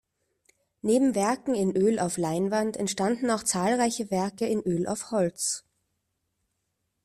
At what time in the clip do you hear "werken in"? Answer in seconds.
1.13-1.75